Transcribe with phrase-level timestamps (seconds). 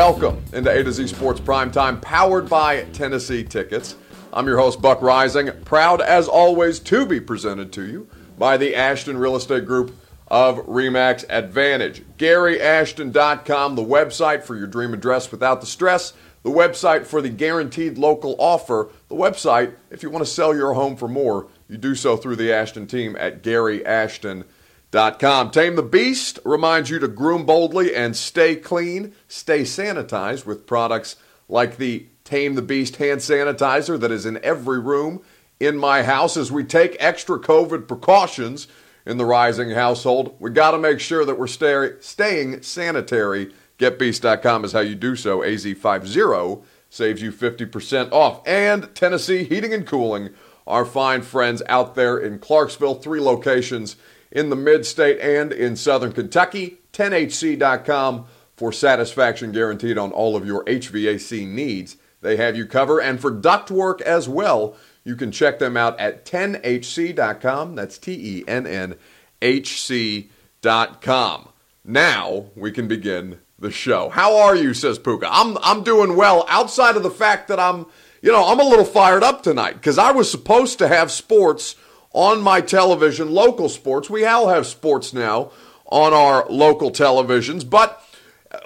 [0.00, 3.96] Welcome into A to Z Sports Primetime, powered by Tennessee Tickets.
[4.32, 8.08] I'm your host, Buck Rising, proud as always to be presented to you
[8.38, 9.94] by the Ashton Real Estate Group
[10.28, 12.02] of Remax Advantage.
[12.16, 17.98] GaryAshton.com, the website for your dream address without the stress, the website for the guaranteed
[17.98, 21.48] local offer, the website if you want to sell your home for more.
[21.68, 24.46] You do so through the Ashton team at GaryAshton.com.
[24.92, 31.16] Tame the Beast reminds you to groom boldly and stay clean, stay sanitized with products
[31.48, 35.22] like the Tame the Beast hand sanitizer that is in every room
[35.60, 38.66] in my house as we take extra COVID precautions
[39.06, 40.34] in the rising household.
[40.40, 43.52] We got to make sure that we're stay, staying sanitary.
[43.78, 45.38] GetBeast.com is how you do so.
[45.40, 48.46] AZ50 saves you 50% off.
[48.46, 50.30] And Tennessee Heating and Cooling,
[50.66, 53.96] our fine friends out there in Clarksville, three locations
[54.30, 56.78] in the mid state and in southern Kentucky.
[56.92, 61.96] TennHC.com for satisfaction guaranteed on all of your HVAC needs.
[62.20, 63.00] They have you covered.
[63.00, 67.74] And for ductwork as well, you can check them out at TennHC.com.
[67.74, 68.96] That's T E N N
[69.40, 71.48] H C.com.
[71.84, 74.10] Now we can begin the show.
[74.10, 75.28] How are you, says Puka?
[75.30, 77.86] I'm, I'm doing well outside of the fact that I'm,
[78.20, 81.76] you know, I'm a little fired up tonight because I was supposed to have sports
[82.12, 84.10] on my television, local sports.
[84.10, 85.52] We all have sports now
[85.86, 88.02] on our local televisions, but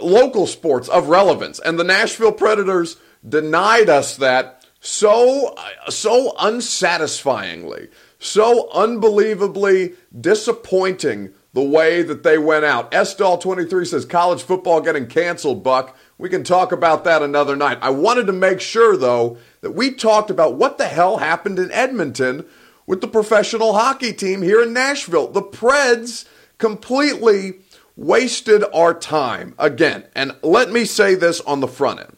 [0.00, 1.58] local sports of relevance.
[1.58, 5.54] And the Nashville Predators denied us that so
[5.88, 12.90] so unsatisfyingly, so unbelievably disappointing the way that they went out.
[12.92, 15.96] Estall 23 says college football getting canceled, Buck.
[16.18, 17.78] We can talk about that another night.
[17.80, 21.70] I wanted to make sure though that we talked about what the hell happened in
[21.72, 22.44] Edmonton
[22.86, 25.28] with the professional hockey team here in Nashville.
[25.28, 26.26] The Preds
[26.58, 27.60] completely
[27.96, 30.04] wasted our time again.
[30.14, 32.16] And let me say this on the front end.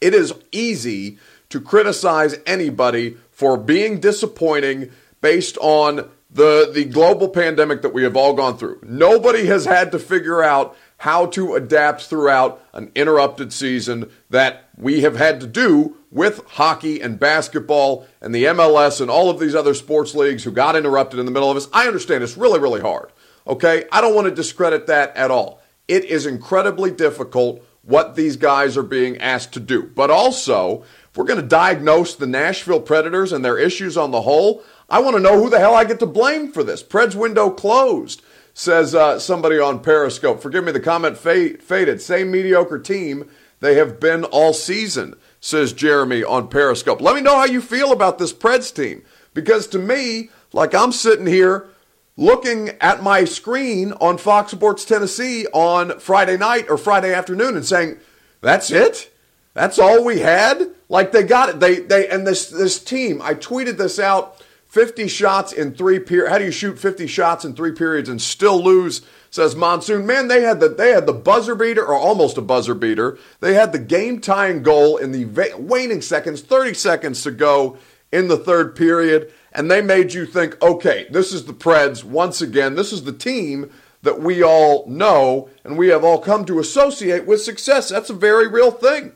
[0.00, 1.18] It is easy
[1.48, 4.90] to criticize anybody for being disappointing
[5.20, 8.80] based on the, the global pandemic that we have all gone through.
[8.82, 15.00] Nobody has had to figure out how to adapt throughout an interrupted season that we
[15.00, 19.54] have had to do with hockey and basketball and the MLS and all of these
[19.54, 21.68] other sports leagues who got interrupted in the middle of this.
[21.72, 23.10] I understand it's really, really hard.
[23.46, 23.84] Okay?
[23.92, 25.60] I don't want to discredit that at all.
[25.86, 29.82] It is incredibly difficult what these guys are being asked to do.
[29.82, 34.22] But also, if we're going to diagnose the Nashville Predators and their issues on the
[34.22, 36.82] whole, I want to know who the hell I get to blame for this.
[36.82, 38.20] Preds window closed,
[38.52, 40.42] says uh, somebody on Periscope.
[40.42, 42.02] Forgive me, the comment faded.
[42.02, 43.30] Same mediocre team
[43.60, 47.00] they have been all season, says Jeremy on Periscope.
[47.00, 49.02] Let me know how you feel about this Preds team.
[49.34, 51.68] Because to me, like I'm sitting here
[52.16, 57.64] looking at my screen on Fox Sports Tennessee on Friday night or Friday afternoon and
[57.64, 57.98] saying,
[58.40, 59.10] "That's it?
[59.54, 61.60] That's all we had?" Like they got it.
[61.60, 63.20] They they and this this team.
[63.22, 64.40] I tweeted this out.
[64.66, 66.30] 50 shots in three periods.
[66.30, 69.00] How do you shoot 50 shots in three periods and still lose?
[69.30, 70.06] Says Monsoon.
[70.06, 73.18] Man, they had the they had the buzzer beater or almost a buzzer beater.
[73.40, 75.26] They had the game tying goal in the
[75.58, 77.76] waning seconds, 30 seconds to go
[78.10, 82.40] in the third period and they made you think, okay, this is the Preds once
[82.40, 82.74] again.
[82.74, 83.70] This is the team
[84.02, 87.88] that we all know and we have all come to associate with success.
[87.88, 89.12] That's a very real thing,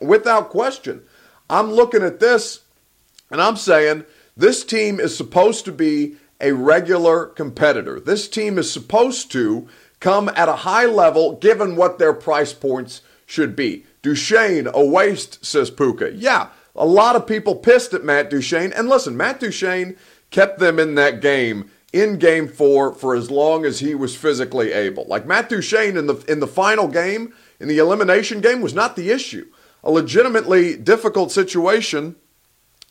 [0.00, 1.02] without question.
[1.50, 2.60] I'm looking at this
[3.30, 4.04] and I'm saying
[4.36, 8.00] this team is supposed to be a regular competitor.
[8.00, 9.68] This team is supposed to
[10.00, 13.86] come at a high level given what their price points should be.
[14.02, 16.12] Duchene, a waste, says Puka.
[16.12, 18.72] Yeah, a lot of people pissed at Matt Duchene.
[18.72, 19.96] And listen, Matt Duchene
[20.30, 24.72] kept them in that game in game four for as long as he was physically
[24.72, 25.04] able.
[25.06, 28.96] Like Matt Duchene in the in the final game, in the elimination game, was not
[28.96, 29.46] the issue.
[29.84, 32.16] A legitimately difficult situation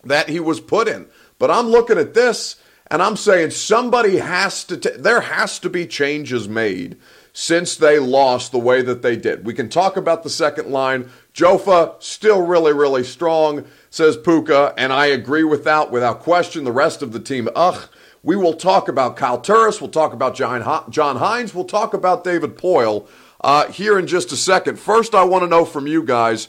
[0.03, 1.07] that he was put in.
[1.39, 2.57] But I'm looking at this
[2.91, 6.97] and I'm saying somebody has to, t- there has to be changes made
[7.31, 9.45] since they lost the way that they did.
[9.45, 11.09] We can talk about the second line.
[11.33, 16.65] Jofa still really, really strong, says Puka, and I agree with that without question.
[16.65, 17.87] The rest of the team, ugh.
[18.23, 19.81] We will talk about Kyle Turris.
[19.81, 21.55] We'll talk about John, Hynes.
[21.55, 23.07] We'll talk about David Poile
[23.39, 24.77] uh, here in just a second.
[24.77, 26.47] First, I want to know from you guys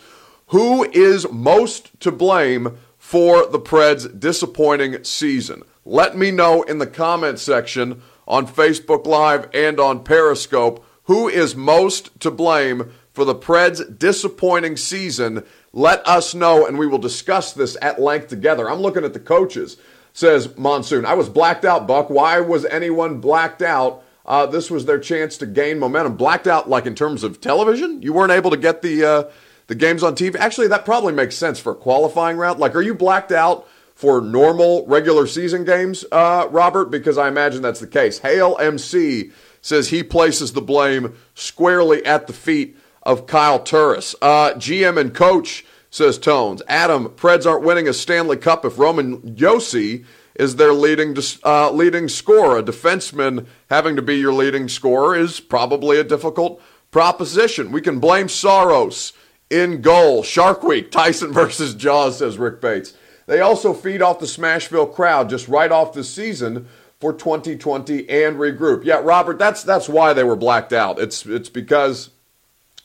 [0.48, 5.62] who is most to blame for the Preds' disappointing season.
[5.84, 11.56] Let me know in the comment section on Facebook Live and on Periscope who is
[11.56, 15.44] most to blame for the Preds' disappointing season.
[15.72, 18.70] Let us know, and we will discuss this at length together.
[18.70, 19.76] I'm looking at the coaches,
[20.12, 21.04] says Monsoon.
[21.04, 22.08] I was blacked out, Buck.
[22.08, 24.04] Why was anyone blacked out?
[24.24, 26.16] uh, this was their chance to gain momentum.
[26.16, 29.24] Blacked out, like in terms of television, you weren't able to get the uh,
[29.66, 30.36] the games on TV.
[30.36, 32.58] Actually, that probably makes sense for a qualifying round.
[32.58, 33.66] Like, are you blacked out
[34.02, 36.90] for normal regular season games, uh, Robert?
[36.90, 38.18] Because I imagine that's the case.
[38.18, 44.16] Hale MC says he places the blame squarely at the feet of Kyle Turris.
[44.20, 46.62] Uh, GM and coach says Tones.
[46.66, 50.04] Adam, Preds aren't winning a Stanley Cup if Roman Josi
[50.34, 52.58] is their leading uh, leading scorer.
[52.58, 56.60] A defenseman having to be your leading scorer is probably a difficult
[56.90, 57.70] proposition.
[57.70, 59.12] We can blame Saros
[59.48, 60.24] in goal.
[60.24, 62.94] Shark Week, Tyson versus Jaws, says Rick Bates.
[63.26, 66.68] They also feed off the Smashville crowd just right off the season
[67.00, 68.84] for 2020 and regroup.
[68.84, 70.98] Yeah, Robert, that's that's why they were blacked out.
[70.98, 72.10] It's it's because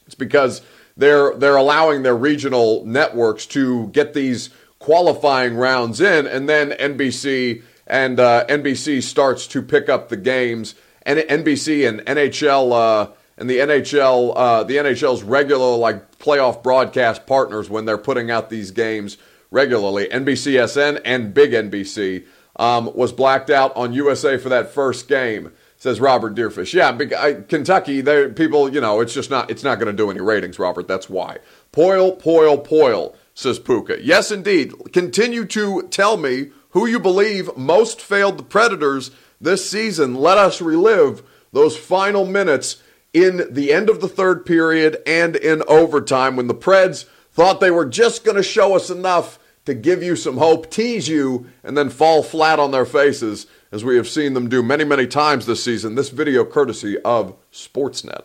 [0.06, 0.62] it's because
[0.98, 4.50] they're they're allowing their regional networks to get these
[4.80, 10.76] qualifying rounds in, and then NBC and uh, NBC starts to pick up the games,
[11.04, 17.28] and NBC and NHL uh, and the NHL uh, the NHL's regular like playoff broadcast
[17.28, 19.18] partners when they're putting out these games
[19.52, 20.08] regularly.
[20.08, 22.26] NBCSN and Big NBC
[22.58, 25.52] um, was blacked out on USA for that first game.
[25.80, 26.74] Says Robert Deerfish.
[26.74, 28.02] Yeah, I, Kentucky.
[28.02, 28.74] There, people.
[28.74, 29.52] You know, it's just not.
[29.52, 30.88] It's not going to do any ratings, Robert.
[30.88, 31.38] That's why.
[31.72, 33.16] Poile, Poile, Poile.
[33.36, 34.04] Says Puka.
[34.04, 34.74] Yes, indeed.
[34.92, 40.16] Continue to tell me who you believe most failed the Predators this season.
[40.16, 41.22] Let us relive
[41.54, 42.82] those final minutes
[43.14, 47.06] in the end of the third period and in overtime when the Preds
[47.38, 51.08] thought they were just going to show us enough to give you some hope, tease
[51.08, 54.84] you, and then fall flat on their faces, as we have seen them do many,
[54.84, 55.94] many times this season.
[55.94, 58.24] This video courtesy of Sportsnet.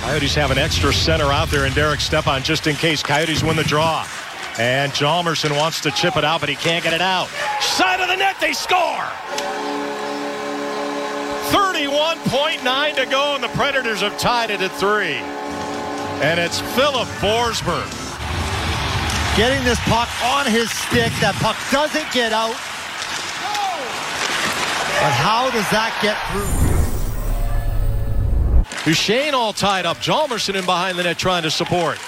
[0.00, 3.54] Coyotes have an extra center out there in Derek Stepan just in case Coyotes win
[3.54, 4.04] the draw.
[4.58, 7.28] And Hjalmarsson wants to chip it out, but he can't get it out.
[7.60, 9.06] Side of the net, they score!
[11.52, 15.14] 31.9 to go, and the Predators have tied it at three.
[16.24, 18.05] And it's Filip Forsberg
[19.36, 21.12] Getting this puck on his stick.
[21.20, 22.56] That puck doesn't get out.
[24.96, 26.66] But how does that get through?
[28.86, 29.98] Duchene all tied up.
[29.98, 31.98] Hjalmarsson in behind the net trying to support.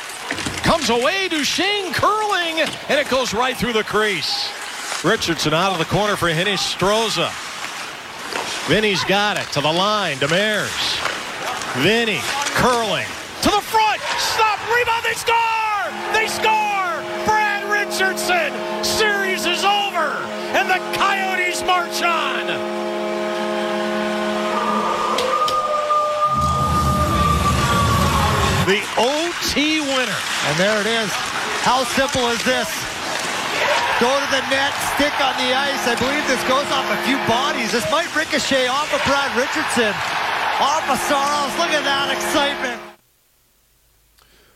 [0.62, 4.50] Comes away, Duchene curling, and it goes right through the crease.
[5.04, 7.28] Richardson out of the corner for Hinostroza.
[8.68, 10.16] Vinny's got it to the line.
[10.16, 10.70] Demers.
[11.82, 12.20] Vinny
[12.54, 13.06] curling
[13.42, 14.00] to the front.
[14.16, 14.58] Stop.
[14.74, 15.04] Rebound.
[15.04, 16.12] They score.
[16.14, 16.87] They score.
[17.98, 18.54] Richardson.
[18.84, 20.14] Series is over,
[20.54, 22.46] and the Coyotes march on.
[28.70, 30.14] The OT winner.
[30.46, 31.10] And there it is.
[31.66, 32.70] How simple is this?
[33.98, 35.82] Go to the net, stick on the ice.
[35.88, 37.72] I believe this goes off a few bodies.
[37.72, 39.90] This might ricochet off of Brad Richardson.
[40.62, 41.50] Off of Saros.
[41.58, 42.87] Look at that excitement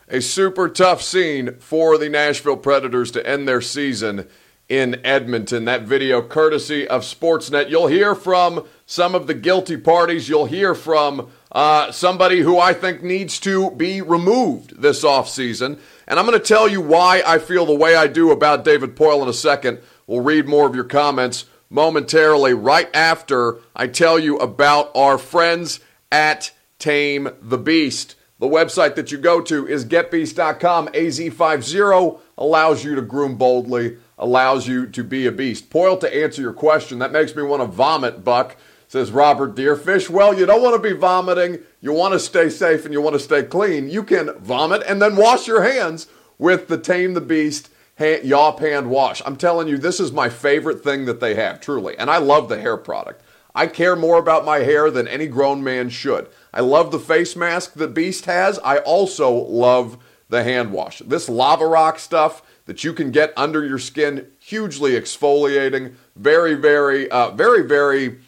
[0.08, 4.28] a super tough scene for the Nashville Predators to end their season
[4.68, 5.64] in Edmonton.
[5.66, 7.68] That video, courtesy of Sportsnet.
[7.68, 10.28] You'll hear from some of the guilty parties.
[10.28, 15.78] You'll hear from uh, somebody who I think needs to be removed this offseason.
[16.06, 18.96] And I'm going to tell you why I feel the way I do about David
[18.96, 19.80] Poile in a second.
[20.06, 25.80] We'll read more of your comments momentarily, right after I tell you about our friends
[26.10, 28.14] at Tame the Beast.
[28.42, 30.88] The website that you go to is getbeast.com.
[30.88, 35.70] AZ50 allows you to groom boldly, allows you to be a beast.
[35.70, 38.56] Poile, to answer your question, that makes me want to vomit, Buck,
[38.88, 40.10] says Robert Deerfish.
[40.10, 41.60] Well, you don't want to be vomiting.
[41.80, 43.88] You want to stay safe and you want to stay clean.
[43.88, 48.58] You can vomit and then wash your hands with the Tame the Beast hand, Yawp
[48.58, 49.22] Hand Wash.
[49.24, 51.96] I'm telling you, this is my favorite thing that they have, truly.
[51.96, 53.22] And I love the hair product.
[53.54, 56.28] I care more about my hair than any grown man should.
[56.54, 58.58] I love the face mask that Beast has.
[58.60, 61.00] I also love the hand wash.
[61.00, 67.10] This lava rock stuff that you can get under your skin, hugely exfoliating, very, very,
[67.10, 68.18] uh, very, very,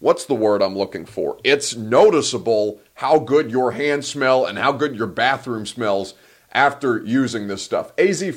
[0.00, 1.38] what's the word I'm looking for?
[1.44, 6.14] It's noticeable how good your hands smell and how good your bathroom smells
[6.52, 7.94] after using this stuff.
[7.96, 8.32] AZ50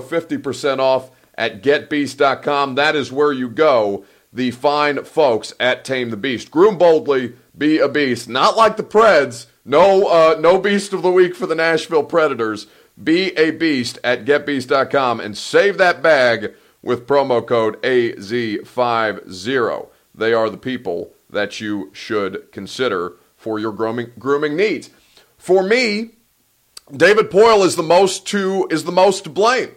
[0.00, 2.74] 50% off at getbeast.com.
[2.74, 4.04] That is where you go.
[4.32, 6.50] The fine folks at Tame the Beast.
[6.50, 8.28] Groom boldly be a beast.
[8.28, 9.46] Not like the Preds.
[9.64, 12.66] No, uh, no beast of the week for the Nashville Predators.
[13.02, 19.88] Be a beast at getbeast.com and save that bag with promo code AZ50.
[20.14, 24.90] They are the people that you should consider for your grooming grooming needs.
[25.38, 26.10] For me,
[26.94, 29.70] David Poile is the most to is the most to blame.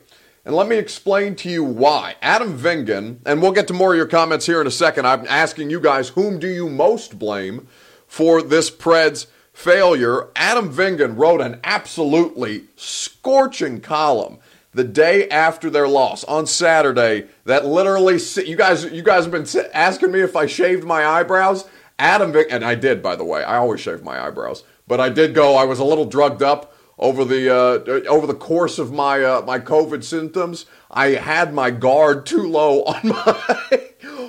[0.46, 2.16] And let me explain to you why.
[2.22, 5.08] Adam Vingan, and we'll get to more of your comments here in a second.
[5.08, 7.68] I'm asking you guys, whom do you most blame
[8.06, 10.28] for this Preds failure.
[10.36, 14.38] Adam Vingan wrote an absolutely scorching column
[14.72, 19.48] the day after their loss on Saturday that literally you guys you guys have been
[19.74, 21.68] asking me if I shaved my eyebrows.
[21.98, 23.44] Adam Vingan, and I did by the way.
[23.44, 25.56] I always shave my eyebrows, but I did go.
[25.56, 29.42] I was a little drugged up over the uh, over the course of my uh,
[29.42, 30.66] my COVID symptoms.
[30.90, 33.82] I had my guard too low on my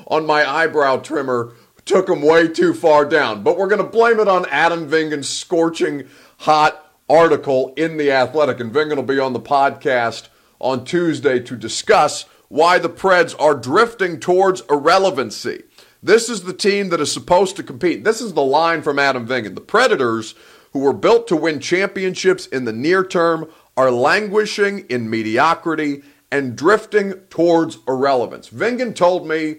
[0.06, 1.52] on my eyebrow trimmer.
[1.85, 3.44] Took them way too far down.
[3.44, 6.08] But we're going to blame it on Adam Vingan's scorching
[6.38, 10.28] hot article in the Athletic, and Vingan will be on the podcast
[10.61, 15.62] on Tuesday to discuss why the Preds are drifting towards irrelevancy.
[16.02, 18.04] This is the team that is supposed to compete.
[18.04, 19.54] This is the line from Adam Vingan.
[19.54, 20.35] The Predators,
[20.76, 26.54] who were built to win championships in the near term, are languishing in mediocrity and
[26.54, 28.50] drifting towards irrelevance.
[28.50, 29.56] Vingan told me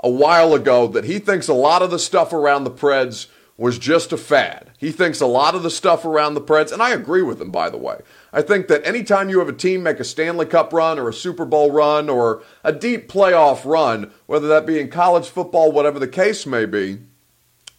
[0.00, 3.78] a while ago that he thinks a lot of the stuff around the Preds was
[3.78, 4.72] just a fad.
[4.76, 7.52] He thinks a lot of the stuff around the Preds, and I agree with him,
[7.52, 8.00] by the way.
[8.32, 11.14] I think that anytime you have a team make a Stanley Cup run or a
[11.14, 16.00] Super Bowl run or a deep playoff run, whether that be in college football, whatever
[16.00, 16.98] the case may be,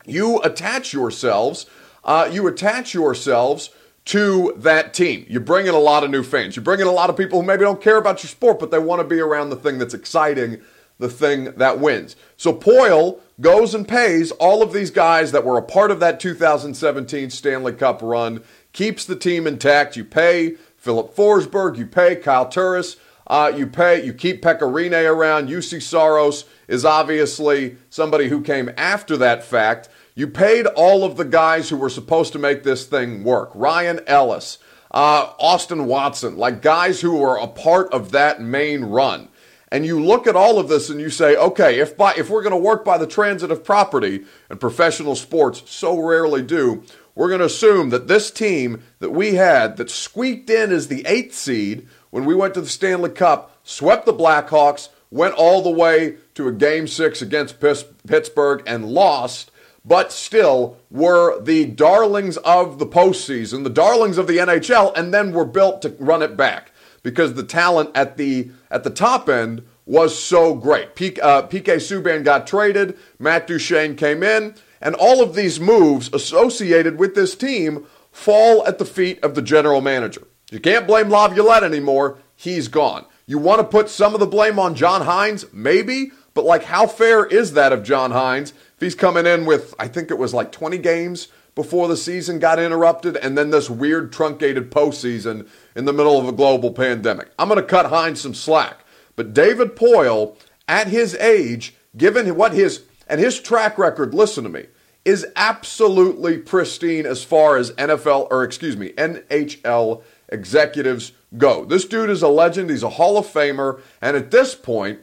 [0.05, 1.65] you attach yourselves,
[2.07, 3.69] uh, you attach yourselves
[4.05, 5.25] to that team.
[5.27, 6.55] You bring in a lot of new fans.
[6.55, 8.71] You bring in a lot of people who maybe don't care about your sport, but
[8.71, 10.61] they want to be around the thing that's exciting,
[10.97, 12.15] the thing that wins.
[12.37, 16.21] So Poile goes and pays all of these guys that were a part of that
[16.21, 19.97] 2017 Stanley Cup run keeps the team intact.
[19.97, 22.95] You pay Filip Forsberg, you pay Kyle Turris,
[23.27, 25.49] uh, you pay, you keep Pekka Rinne around.
[25.49, 29.89] Juuse Saros is obviously somebody who came after that fact.
[30.17, 33.51] You paid all of the guys who were supposed to make this thing work.
[33.53, 34.57] Ryan Ellis,
[34.89, 39.27] uh, Austin Watson, like guys who were a part of that main run.
[39.71, 42.41] And you look at all of this and you say, okay, if by, if we're
[42.41, 46.81] going to work by the transitive property, and professional sports so rarely do,
[47.13, 51.05] we're going to assume that this team that we had that squeaked in as the
[51.05, 55.69] eighth seed when we went to the Stanley Cup, swept the Blackhawks, went all the
[55.69, 59.51] way to a game six against Pittsburgh and lost,
[59.87, 65.31] but still were the darlings of the postseason, the darlings of the NHL, and then
[65.31, 66.71] were built to run it back
[67.03, 70.95] because the talent at the at the top end was so great.
[70.95, 74.55] PK, uh, PK Subban got traded, Matt Duchene came in.
[74.81, 79.41] And all of these moves associated with this team fall at the feet of the
[79.41, 80.27] general manager.
[80.51, 82.19] You can't blame Laviolette anymore.
[82.35, 83.05] He's gone.
[83.25, 85.51] You want to put some of the blame on John Hynes?
[85.51, 86.11] Maybe.
[86.37, 89.87] But, like, how fair is that of John Hynes if he's coming in with, I
[89.87, 94.13] think it was like 20 games before the season got interrupted and then this weird
[94.13, 97.31] truncated postseason in the middle of a global pandemic?
[97.39, 98.81] I'm going to cut Hynes some slack.
[99.15, 104.49] But David Poile, at his age, given what his and his track record, listen to
[104.51, 104.67] me,
[105.05, 111.65] is absolutely pristine as far as NFL, or excuse me, NHL executives go.
[111.65, 112.69] This dude is a legend.
[112.69, 113.81] He's a Hall of Famer.
[114.03, 114.99] And at this point,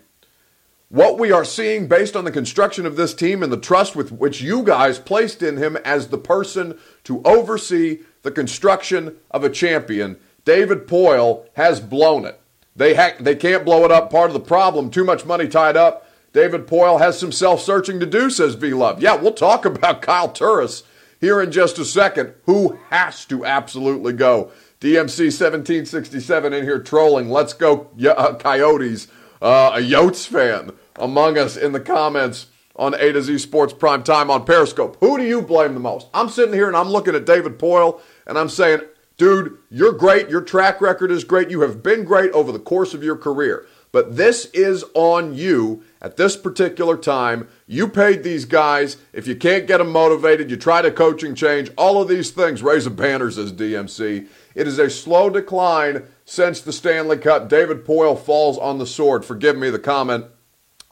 [0.89, 4.13] what we are seeing based on the construction of this team and the trust with
[4.13, 9.51] which you guys placed in him as the person to oversee the construction of a
[9.51, 12.41] champion, David Poile has blown it.
[12.77, 14.11] They, ha- they can't blow it up.
[14.11, 18.01] Part of the problem, too much money tied up David Poile has some self searching
[18.01, 19.01] to do, says V Love.
[19.01, 20.83] Yeah, we'll talk about Kyle Turris
[21.21, 24.51] here in just a second, who has to absolutely go.
[24.81, 27.31] DMC 1767 in here trolling.
[27.31, 29.09] Let's go, uh, Coyotes.
[29.45, 32.47] Uh, a Yotes fan among us in the comments
[32.77, 34.97] on A to Z Sports Prime Time on Periscope.
[35.01, 36.09] Who do you blame the most?
[36.15, 38.81] I'm sitting here and I'm looking at David Poile and I'm saying,
[39.19, 40.31] dude, you're great.
[40.31, 41.51] Your track record is great.
[41.51, 43.67] You have been great over the course of your career.
[43.95, 47.47] But this is on you at this particular time.
[47.69, 48.97] You paid these guys.
[49.13, 51.71] If you can't get them motivated, you tried a coaching change.
[51.79, 54.27] All of these things raise a banner, says DMC.
[54.57, 57.49] It is a slow decline since the Stanley Cup.
[57.49, 59.25] David Poile falls on the sword.
[59.25, 60.25] Forgive me the comment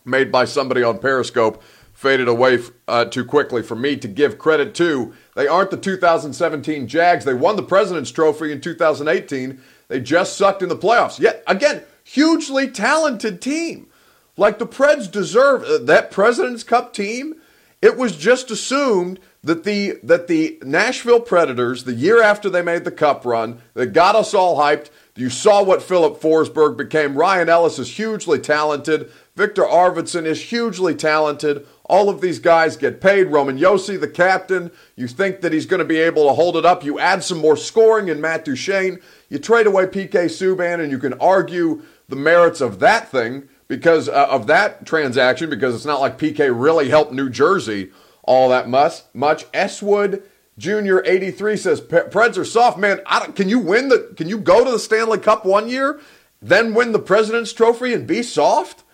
[0.05, 1.61] made by somebody on Periscope
[1.93, 5.13] faded away uh, too quickly for me to give credit to.
[5.35, 7.25] They aren't the 2017 Jags.
[7.25, 9.61] They won the President's Trophy in 2018.
[9.89, 11.19] They just sucked in the playoffs.
[11.19, 13.89] Yet again, hugely talented team.
[14.37, 17.35] Like the Preds deserve uh, that President's Cup team.
[17.83, 22.85] It was just assumed that the that the Nashville Predators, the year after they made
[22.85, 24.89] the Cup run, that got us all hyped.
[25.15, 27.17] You saw what Filip Forsberg became.
[27.17, 29.11] Ryan Ellis is hugely talented.
[29.37, 31.67] Viktor Arvidsson is hugely talented.
[31.85, 33.25] All of these guys get paid.
[33.25, 36.65] Roman Josi, the captain, you think that he's going to be able to hold it
[36.65, 36.85] up.
[36.85, 39.01] You add some more scoring in Matt Duchene.
[39.29, 44.07] You trade away PK Subban, and you can argue the merits of that thing because
[44.07, 47.91] uh, of that transaction because it's not like PK really helped New Jersey
[48.23, 49.01] all that much.
[49.15, 50.23] Much Swood
[50.59, 53.01] Junior 83 says Preds are soft, man.
[53.35, 54.13] can you win the?
[54.15, 56.01] Can you go to the Stanley Cup one year,
[56.43, 58.85] then win the President's Trophy and be soft?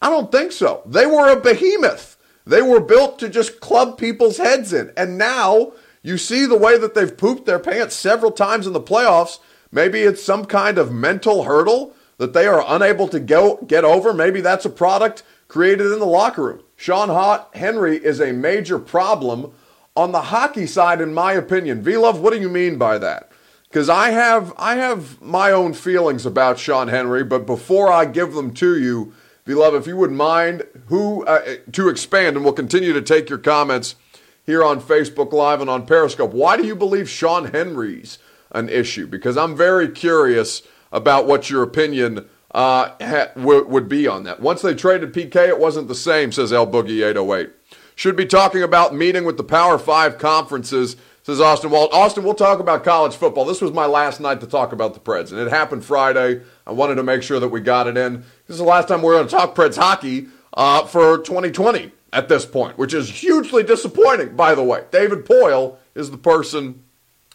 [0.00, 0.82] I don't think so.
[0.86, 2.16] They were a behemoth.
[2.46, 6.78] They were built to just club people's heads in, and now you see the way
[6.78, 9.40] that they've pooped their pants several times in the playoffs.
[9.72, 14.12] Maybe it's some kind of mental hurdle that they are unable to go, get over.
[14.12, 16.62] Maybe that's a product created in the locker room.
[16.76, 19.52] Sean Hot Henry is a major problem
[19.96, 21.82] on the hockey side, in my opinion.
[21.82, 23.32] V Love, what do you mean by that?
[23.68, 28.34] Because I have I have my own feelings about Sean Henry, but before I give
[28.34, 29.12] them to you,
[29.44, 33.28] V Love, if you would mind, who uh, to expand, and we'll continue to take
[33.28, 33.96] your comments
[34.44, 36.32] here on Facebook Live and on Periscope.
[36.32, 38.18] Why do you believe Sean Henry's
[38.50, 39.06] an issue?
[39.06, 44.40] Because I'm very curious about what your opinion uh, ha- w- would be on that.
[44.40, 47.50] Once they traded PK, it wasn't the same, says El Boogie 808.
[47.94, 51.92] Should be talking about meeting with the Power Five conferences, says Austin Walt.
[51.92, 53.44] Austin, we'll talk about college football.
[53.44, 56.42] This was my last night to talk about the Preds, and it happened Friday.
[56.66, 58.20] I wanted to make sure that we got it in.
[58.46, 62.28] This is the last time we're going to talk Preds hockey uh, for 2020 at
[62.28, 64.84] this point, which is hugely disappointing, by the way.
[64.90, 66.82] David Poile is the person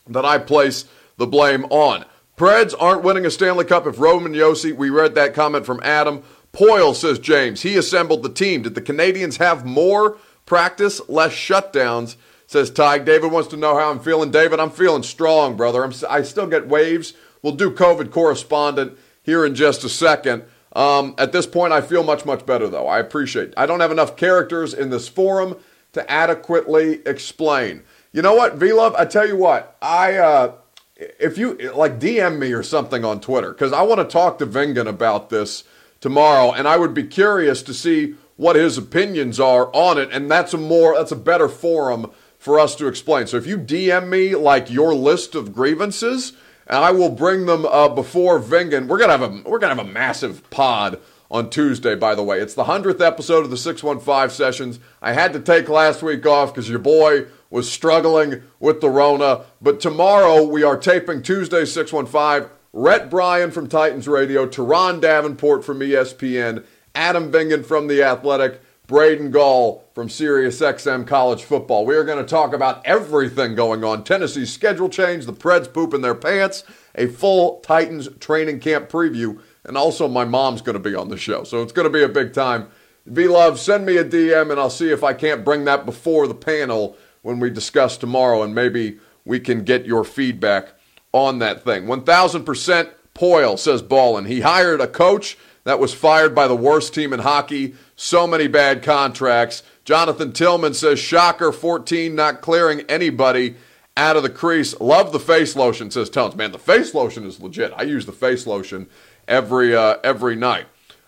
[0.07, 0.86] that I place
[1.17, 2.05] the blame on.
[2.38, 6.24] Preds aren't winning a Stanley Cup if Roman Josi, we read that comment from Adam.
[6.52, 8.63] Poile, says James, he assembled the team.
[8.63, 12.16] Did the Canadians have more practice, less shutdowns?
[12.48, 13.06] Says Tig.
[13.06, 14.32] David wants to know how I'm feeling.
[14.32, 15.84] David, I'm feeling strong, brother.
[15.84, 17.13] I'm, I still get waves.
[17.42, 20.44] We'll do COVID correspondent here in just a second.
[20.75, 22.88] Um, at this point, I feel much, much better, though.
[22.88, 23.54] I appreciate it.
[23.58, 25.58] I don't have enough characters in this forum
[25.94, 27.84] to adequately explain.
[28.12, 28.96] You know what, V Love?
[28.96, 30.16] I tell you what, I.
[30.16, 30.56] Uh,
[30.95, 34.45] if you like DM me or something on Twitter because I want to talk to
[34.45, 35.63] Vingan about this
[36.00, 40.29] tomorrow, and I would be curious to see what his opinions are on it, and
[40.29, 43.27] that's a more that's a better forum for us to explain.
[43.27, 46.34] So if you DM me like your list of grievances,
[46.67, 48.88] and I will bring them uh, before Vingan.
[48.88, 51.95] We're gonna have a we're gonna have a massive pod on Tuesday.
[51.95, 54.79] By the way, it's the hundredth episode of the Six One Five sessions.
[55.01, 59.46] I had to take last week off because your boy was struggling with the Rona.
[59.62, 62.50] But tomorrow we are taping Tuesday, 615.
[62.74, 69.30] Rhett Bryan from Titans Radio, Turron Davenport from ESPN, Adam Vingan from The Athletic, Braden
[69.30, 71.86] Gall from SiriusXM College Football.
[71.86, 74.04] We are going to talk about everything going on.
[74.04, 76.63] Tennessee's schedule change, the Preds pooping their pants,
[76.96, 81.18] a full Titans training camp preview, and also my mom's going to be on the
[81.18, 81.44] show.
[81.44, 82.70] So it's going to be a big time.
[83.06, 86.28] V Love, send me a DM and I'll see if I can't bring that before
[86.28, 90.73] the panel when we discuss tomorrow, and maybe we can get your feedback
[91.12, 91.86] on that thing.
[91.86, 94.25] 1000% Poile, says Ballin.
[94.25, 97.75] He hired a coach that was fired by the worst team in hockey.
[97.95, 99.63] So many bad contracts.
[99.86, 103.55] Jonathan Tillman says, shocker 14 not clearing anybody
[103.95, 104.79] out of the crease.
[104.79, 106.36] Love the face lotion, says Tones.
[106.36, 107.73] Man, the face lotion is legit.
[107.75, 108.88] I use the face lotion
[109.27, 110.65] every uh, every night.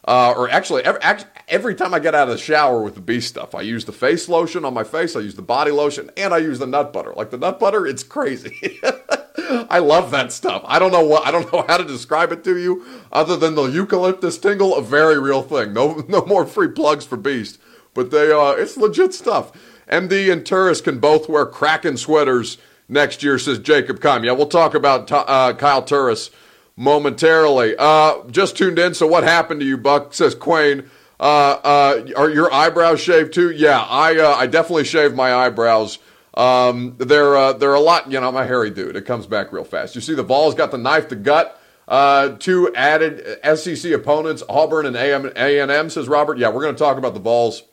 [0.08, 1.02] Uh, or actually, every,
[1.48, 3.92] every time I get out of the shower with the beast stuff, I use the
[3.92, 6.94] face lotion on my face, I use the body lotion, and I use the nut
[6.94, 7.14] butter.
[7.16, 8.80] Like the nut butter, it's crazy.
[9.38, 10.64] I love that stuff.
[10.66, 13.56] I don't know what I don't know how to describe it to you, other than
[13.56, 15.74] the eucalyptus tingle, a very real thing.
[15.74, 17.60] No, no more free plugs for Beast,
[17.94, 19.52] but they uh, it's legit stuff.
[19.90, 22.58] MD and Turris can both wear Kraken sweaters
[22.90, 24.26] next year, says Jacob Kime.
[24.26, 26.32] Yeah, we'll talk about uh, Kyle Turris
[26.76, 27.76] momentarily.
[27.78, 30.14] Uh, just tuned in, so what happened to you, Buck?
[30.14, 30.90] Says Quayne.
[31.20, 31.24] Uh,
[31.64, 33.52] uh, are your eyebrows shaved too?
[33.52, 36.00] Yeah, I uh, I definitely shave my eyebrows.
[36.34, 38.12] Um, they're uh, they're a lot.
[38.12, 38.96] You know, I'm a hairy dude.
[38.96, 39.96] It comes back real fast.
[39.96, 41.62] You see, the Vols got the knife to gut.
[41.88, 46.38] Uh, two added SEC opponents, Auburn and A&M, says Robert.
[46.38, 47.64] Yeah, we're going to talk about the Vols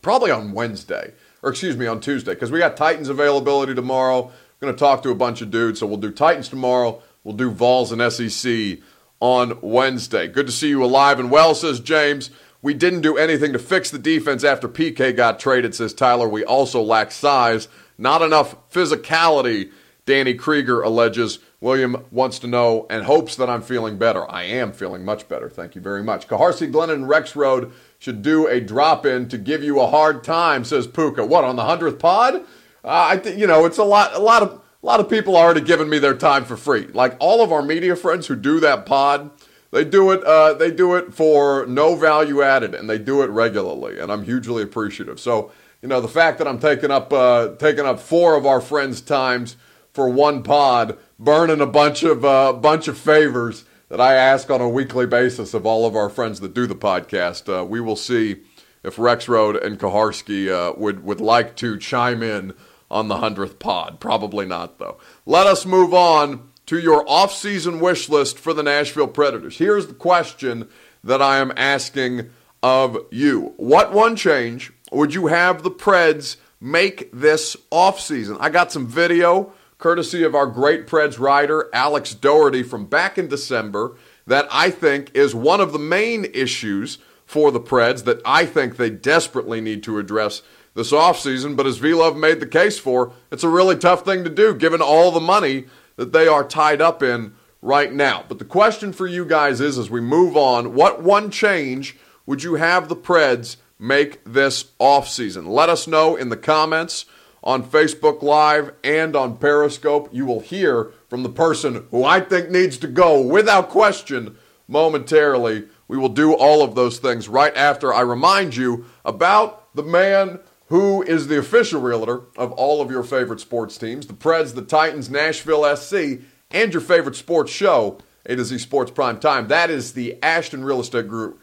[0.00, 4.30] probably on Wednesday, or excuse me, on Tuesday, because we got Titans availability tomorrow.
[4.60, 7.02] We're going to talk to a bunch of dudes, so we'll do Titans tomorrow.
[7.24, 8.78] We'll do Vols and SEC
[9.18, 10.28] on Wednesday.
[10.28, 12.30] Good to see you alive and well, says James.
[12.62, 16.28] We didn't do anything to fix the defense after PK got traded, says Tyler.
[16.28, 17.66] We also lack size,
[17.98, 19.72] not enough physicality,
[20.06, 21.40] Danny Krieger alleges.
[21.60, 24.28] William wants to know and hopes that I'm feeling better.
[24.30, 25.48] I am feeling much better.
[25.48, 26.26] Thank you very much.
[26.26, 30.64] Kuharsky, Glennon, and Rexrode should do a drop in to give you a hard time,
[30.64, 31.24] says Puka.
[31.24, 32.34] What, on the 100th pod?
[32.34, 32.40] Uh,
[32.84, 35.60] I think, you know, it's a lot, a lot of a lot of people already
[35.60, 36.88] giving me their time for free.
[36.88, 39.30] Like all of our media friends who do that pod,
[39.72, 40.22] they do it.
[40.22, 44.24] Uh, they do it for no value added, and they do it regularly, and I'm
[44.24, 45.18] hugely appreciative.
[45.18, 48.60] So you know the fact that I'm taking up uh, taking up four of our
[48.60, 49.56] friends' times
[49.92, 54.60] for one pod, burning a bunch of uh, bunch of favors that I ask on
[54.62, 57.52] a weekly basis of all of our friends that do the podcast.
[57.52, 58.42] Uh, we will see
[58.82, 62.54] if Rexrode and Kuharsky uh, would, would like to chime in
[62.90, 64.00] on the 100th pod.
[64.00, 64.98] Probably not, though.
[65.26, 69.58] Let us move on to your offseason wish list for the Nashville Predators.
[69.58, 70.68] Here's the question
[71.02, 72.30] that I am asking
[72.62, 78.36] of you What one change would you have the Preds make this offseason?
[78.40, 83.26] I got some video courtesy of our great Preds writer, Alex Doherty, from back in
[83.26, 83.96] December,
[84.26, 88.76] that I think is one of the main issues for the Preds that I think
[88.76, 90.42] they desperately need to address
[90.74, 91.56] this offseason.
[91.56, 94.54] But as V Love made the case for, it's a really tough thing to do
[94.54, 95.64] given all the money
[96.02, 98.24] that they are tied up in right now.
[98.26, 102.42] But the question for you guys is as we move on, what one change would
[102.42, 105.46] you have the Preds make this offseason?
[105.46, 107.04] Let us know in the comments
[107.44, 110.08] on Facebook Live and on Periscope.
[110.10, 114.36] You will hear from the person who I think needs to go without question
[114.66, 115.68] momentarily.
[115.86, 120.40] We will do all of those things right after I remind you about the man
[120.72, 124.62] who is the official realtor of all of your favorite sports teams the Preds, the
[124.62, 129.48] Titans, Nashville SC, and your favorite sports show, A to Z Sports Prime Time.
[129.48, 131.38] That is the Ashton Real Estate Group,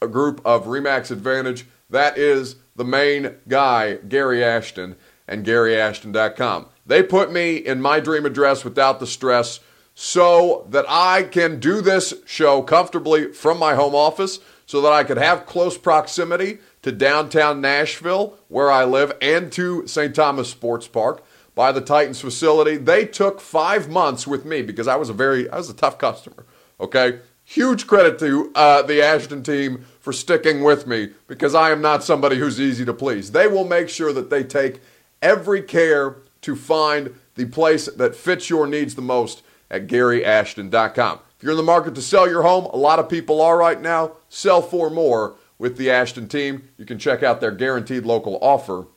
[0.00, 1.64] a group of Remax Advantage.
[1.90, 4.96] That is the main guy, Gary Ashton
[5.28, 6.66] and GaryAshton.com.
[6.84, 9.60] They put me in my dream address without the stress
[9.94, 15.04] so that I can do this show comfortably from my home office, so that I
[15.04, 20.14] could have close proximity to downtown Nashville, where I live, and to St.
[20.14, 22.76] Thomas Sports Park by the Titans facility.
[22.76, 25.98] They took five months with me because I was a very, I was a tough
[25.98, 26.44] customer.
[26.80, 31.80] Okay, huge credit to uh, the Ashton team for sticking with me because I am
[31.80, 33.30] not somebody who's easy to please.
[33.30, 34.80] They will make sure that they take
[35.20, 41.20] every care to find the place that fits your needs the most at GaryAshton.com.
[41.36, 43.80] If you're in the market to sell your home, a lot of people are right
[43.80, 46.68] now, sell for more with the Ashton team.
[46.76, 48.88] You can check out their guaranteed local offer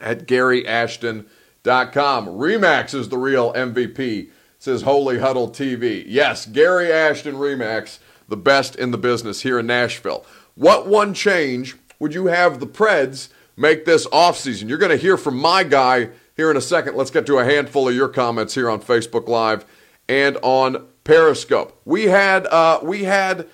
[0.00, 2.26] at GaryAshton.com.
[2.28, 4.30] Remax is the real MVP,
[4.60, 6.04] says Holy Huddle TV.
[6.06, 10.24] Yes, Gary Ashton Remax, the best in the business here in Nashville.
[10.54, 14.68] What one change would you have the Preds make this offseason?
[14.68, 16.94] You're going to hear from my guy here in a second.
[16.94, 19.64] Let's get to a handful of your comments here on Facebook Live
[20.08, 21.80] and on Periscope.
[21.84, 23.48] We had uh, we had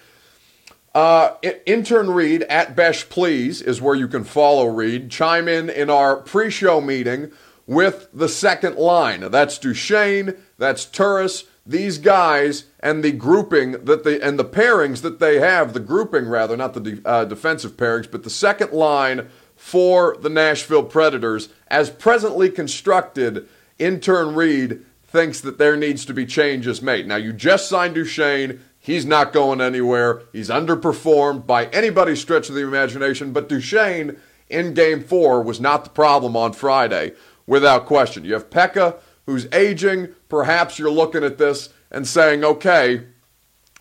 [0.95, 1.35] uh,
[1.67, 5.11] intern Reed at Besh Please is where you can follow Reed.
[5.11, 7.33] Chime in in our pre-show meeting
[7.67, 9.21] with the second line.
[9.31, 10.35] That's Duchene.
[10.59, 11.45] That's Turris.
[11.67, 15.73] These guys and the grouping that they and the pairings that they have.
[15.73, 20.29] The grouping rather, not the de- uh, defensive pairings, but the second line for the
[20.29, 23.49] Nashville Predators, as presently constructed.
[23.79, 27.09] Intern Reed thinks that there needs to be changes made.
[27.09, 28.61] Now, you just signed Duchene.
[28.85, 30.25] He's not going anywhere.
[30.31, 33.33] He's underperformed by anybody's stretch of the imagination.
[33.33, 34.19] But Duchene
[34.51, 37.15] in game four was not the problem on Friday,
[37.47, 38.27] without question.
[38.27, 40.09] You have Pekka, who's aging.
[40.29, 43.07] Perhaps you're looking at this and saying, okay,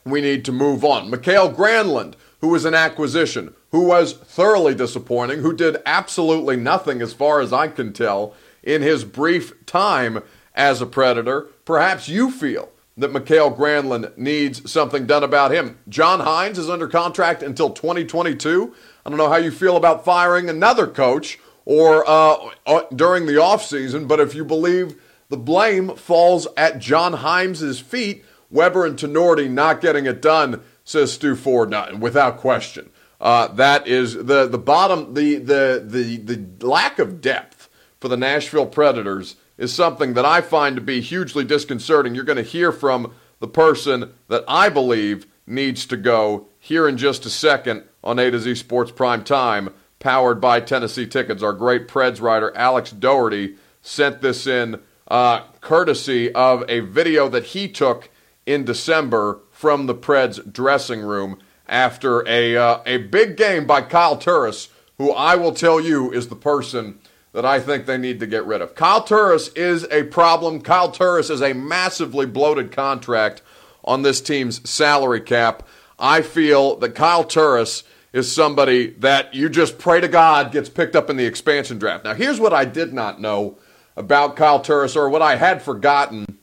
[0.05, 1.09] we need to move on.
[1.09, 7.11] Mikael Granlund, who was an acquisition, who was thoroughly disappointing, who did absolutely nothing, as
[7.11, 10.23] far as I can tell, in his brief time
[10.55, 11.49] as a Predator.
[11.65, 15.79] Perhaps you feel that Mikael Granlund needs something done about him.
[15.89, 18.73] John Hynes is under contract until 2022.
[19.05, 23.33] I don't know how you feel about firing another coach or uh, uh, during the
[23.33, 29.49] offseason, but if you believe the blame falls at John Hynes' feet, Weber and Tinordi
[29.49, 32.91] not getting it done, says Stu Ford, without question.
[33.19, 38.17] Uh, that is the, the bottom, the, the, the, the lack of depth for the
[38.17, 42.15] Nashville Predators is something that I find to be hugely disconcerting.
[42.15, 46.97] You're going to hear from the person that I believe needs to go here in
[46.97, 51.43] just a second on A to Z Sports Prime Time, powered by Tennessee Tickets.
[51.43, 57.47] Our great Preds writer Alex Doherty sent this in uh, courtesy of a video that
[57.47, 58.09] he took
[58.45, 64.17] in December from the Preds dressing room after a uh, a big game by Kyle
[64.17, 66.99] Turris, who I will tell you is the person
[67.33, 68.75] that I think they need to get rid of.
[68.75, 70.61] Kyle Turris is a problem.
[70.61, 73.41] Kyle Turris is a massively bloated contract
[73.83, 75.67] on this team's salary cap.
[75.99, 80.95] I feel that Kyle Turris is somebody that you just pray to God gets picked
[80.95, 82.03] up in the expansion draft.
[82.03, 83.57] Now, here's what I did not know
[83.97, 86.39] about Kyle Turris, or what I had forgotten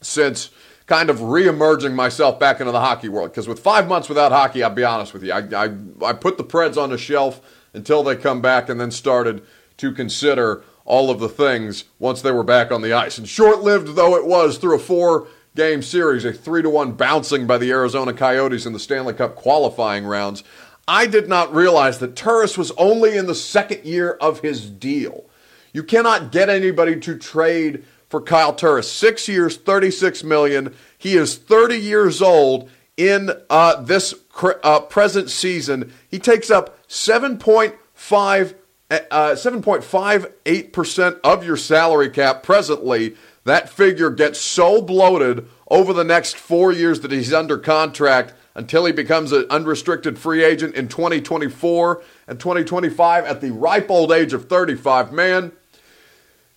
[0.00, 0.50] since
[0.86, 3.30] kind of re-emerging myself back into the hockey world.
[3.30, 5.70] Because with five months without hockey, I'll be honest with you, I, I,
[6.04, 7.40] I put the Preds on the shelf
[7.72, 9.44] until they come back and then started–
[9.78, 13.18] to consider all of the things once they were back on the ice.
[13.18, 16.92] And short lived though it was through a four game series, a 3 to 1
[16.92, 20.44] bouncing by the Arizona Coyotes in the Stanley Cup qualifying rounds,
[20.86, 25.24] I did not realize that Turris was only in the second year of his deal.
[25.72, 28.90] You cannot get anybody to trade for Kyle Turris.
[28.90, 30.74] Six years, 36 million.
[30.96, 35.92] He is 30 years old in uh, this uh, present season.
[36.08, 38.54] He takes up 7.5
[38.90, 43.16] uh, 7.58% of your salary cap presently.
[43.44, 48.84] That figure gets so bloated over the next four years that he's under contract until
[48.84, 54.32] he becomes an unrestricted free agent in 2024 and 2025 at the ripe old age
[54.32, 55.12] of 35.
[55.12, 55.52] Man,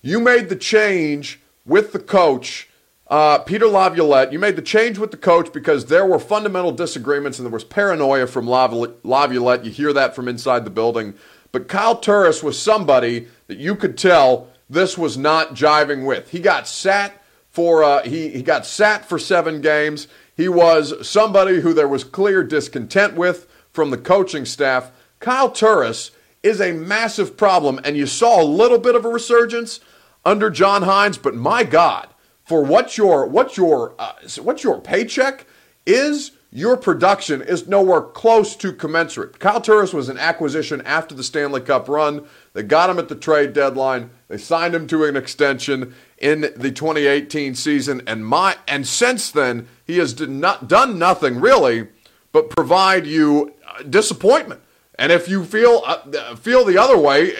[0.00, 2.68] you made the change with the coach,
[3.06, 4.32] uh, Peter Laviolette.
[4.32, 7.64] You made the change with the coach because there were fundamental disagreements and there was
[7.64, 9.64] paranoia from Laviolette.
[9.64, 11.14] You hear that from inside the building.
[11.52, 16.30] But Kyle Turris was somebody that you could tell this was not jiving with.
[16.30, 20.08] He got sat for uh, he, he got sat for seven games.
[20.34, 24.90] He was somebody who there was clear discontent with from the coaching staff.
[25.20, 26.10] Kyle Turris
[26.42, 29.80] is a massive problem, and you saw a little bit of a resurgence
[30.24, 31.18] under John Hynes.
[31.18, 32.08] but my God,
[32.44, 35.46] for what your what your uh, what your paycheck
[35.84, 39.38] is, your production is nowhere close to commensurate.
[39.38, 42.26] Kyle Turris was an acquisition after the Stanley Cup run.
[42.52, 44.10] They got him at the trade deadline.
[44.28, 49.66] They signed him to an extension in the 2018 season, and my and since then
[49.86, 51.88] he has not done nothing really
[52.32, 54.60] but provide you uh, disappointment.
[54.98, 57.34] And if you feel uh, feel the other way,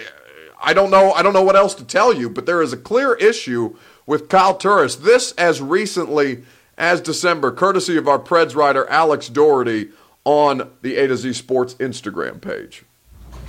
[0.62, 1.12] I don't know.
[1.12, 2.30] I don't know what else to tell you.
[2.30, 4.96] But there is a clear issue with Kyle Turris.
[4.96, 6.44] This as recently
[6.82, 9.90] as December, courtesy of our Preds writer Alex Doherty
[10.24, 12.82] on the A to Z Sports Instagram page.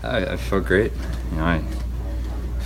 [0.03, 0.91] I, I felt great.
[1.31, 1.63] You know, I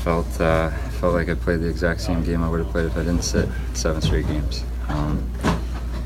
[0.03, 2.97] felt uh, felt like I played the exact same game I would have played if
[2.97, 4.65] I didn't sit seven straight games.
[4.89, 5.31] Um,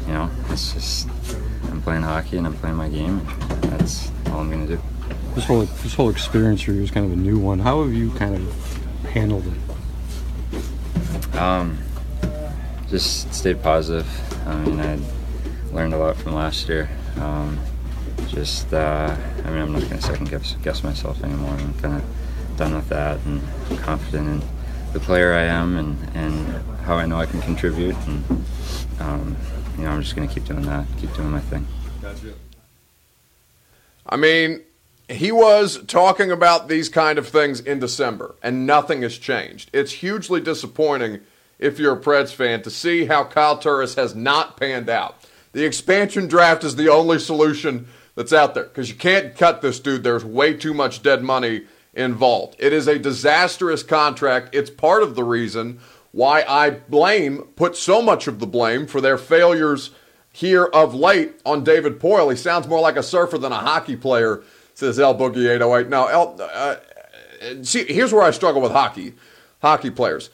[0.05, 1.09] you know, it's just
[1.69, 3.19] I'm playing hockey and I'm playing my game.
[3.29, 4.79] And that's all I'm gonna do
[5.33, 7.57] this whole this whole experience for you is kind of a new one.
[7.57, 11.35] How have you kind of handled it?
[11.35, 11.79] Um,
[12.89, 14.05] just stayed positive.
[14.45, 14.99] I mean, I
[15.71, 16.89] learned a lot from last year.
[17.17, 17.59] Um,
[18.27, 21.51] just, uh, I mean, I'm not going to second guess, guess myself anymore.
[21.51, 23.41] I'm kind of done with that and
[23.79, 24.49] confident in
[24.93, 26.47] the player I am and, and
[26.81, 27.95] how I know I can contribute.
[28.07, 28.45] And,
[28.99, 29.37] um,
[29.77, 31.65] you know, I'm just going to keep doing that, keep doing my thing.
[32.01, 32.33] Gotcha.
[34.05, 34.61] I mean,
[35.09, 39.69] he was talking about these kind of things in December, and nothing has changed.
[39.73, 41.21] It's hugely disappointing
[41.61, 45.15] if you're a Preds fan to see how Kyle Turris has not panned out.
[45.53, 49.79] The expansion draft is the only solution that's out there because you can't cut this
[49.79, 50.03] dude.
[50.03, 52.55] There's way too much dead money involved.
[52.59, 54.53] It is a disastrous contract.
[54.53, 55.79] It's part of the reason
[56.11, 59.91] why I blame, put so much of the blame for their failures
[60.33, 62.31] here of late on David Poile.
[62.31, 64.43] He sounds more like a surfer than a hockey player
[64.73, 65.89] says El Boogie 808.
[65.89, 66.75] Now, El, uh,
[67.61, 69.13] see, here's where I struggle with hockey,
[69.61, 70.29] hockey players.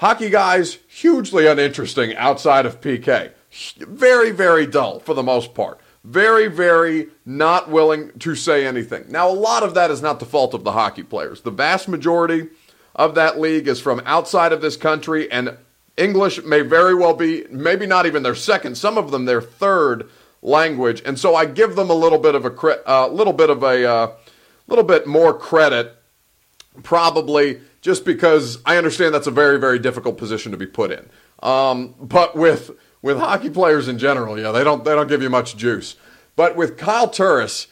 [0.00, 3.32] Hockey guys, hugely uninteresting outside of PK.
[3.80, 5.78] Very, very dull for the most part.
[6.04, 9.04] Very, very not willing to say anything.
[9.10, 11.42] Now, a lot of that is not the fault of the hockey players.
[11.42, 12.48] The vast majority
[12.94, 15.58] of that league is from outside of this country, and
[15.98, 20.08] English may very well be, maybe not even their second, some of them their third
[20.40, 23.62] language, and so I give them a little bit of a uh, little bit of
[23.62, 24.12] a uh,
[24.66, 25.99] little bit more credit,
[26.82, 31.08] probably just because I understand that's a very very difficult position to be put in.
[31.42, 32.70] Um, but with
[33.02, 35.96] with hockey players in general, yeah, they don't they don't give you much juice.
[36.36, 37.66] But with Kyle Turris,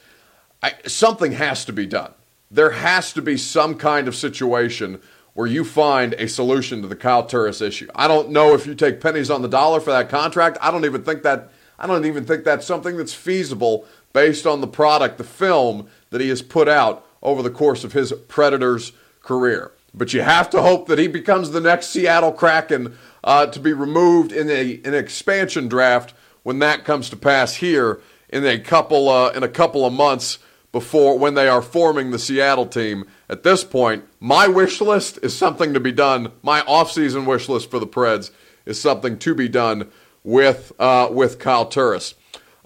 [0.62, 2.12] I, something has to be done.
[2.51, 5.01] There has to be some kind of situation
[5.35, 7.88] where you find a solution to the Kyle Turris issue.
[7.94, 10.59] I don't know if you take pennies on the dollar for that contract.
[10.61, 14.61] I don't even think that I don't even think that's something that's feasible based on
[14.61, 18.92] the product, the film that he has put out over the course of his Predators
[19.22, 19.72] career.
[19.94, 23.72] But you have to hope that he becomes the next Seattle Kraken uh, to be
[23.72, 29.09] removed in a, an expansion draft when that comes to pass here in a couple
[29.09, 30.38] uh, in a couple of months
[30.70, 33.04] before when they are forming the Seattle team.
[33.28, 36.33] At this point, my wish list is something to be done.
[36.42, 38.31] My offseason wish list for the Preds
[38.66, 39.90] is something to be done
[40.22, 42.14] with uh, with Kyle Turris.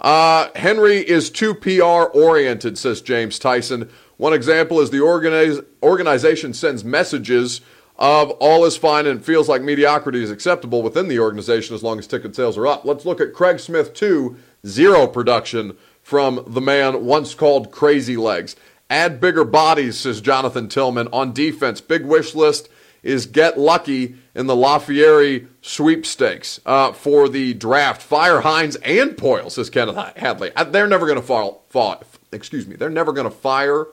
[0.01, 3.89] Uh, Henry is too PR oriented, says James Tyson.
[4.23, 7.61] One example is the organize, organization sends messages
[7.99, 11.99] of all is fine and feels like mediocrity is acceptable within the organization as long
[11.99, 12.85] as ticket sales are up.
[12.85, 18.55] Let's look at Craig Smith 2, zero production from the man once called Crazy Legs.
[18.89, 21.09] Add bigger bodies, says Jonathan Tillman.
[21.13, 22.69] On defense, big wish list
[23.03, 28.01] is get lucky in the Lafreniere sweepstakes uh, for the draft.
[28.01, 30.53] Fire Hynes and Poile, says Kenneth Hadley.
[30.55, 33.89] Uh, they're never going to fall, fall, excuse me, they're never going to fire